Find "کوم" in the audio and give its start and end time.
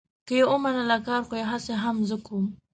2.25-2.45